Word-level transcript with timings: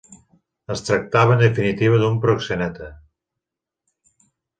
Es 0.75 0.79
tractava 0.85 1.35
en 1.35 1.43
definitiva 1.43 1.99
d'un 2.03 2.17
proxeneta. 2.23 2.89